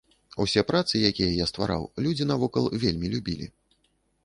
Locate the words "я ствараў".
1.33-1.85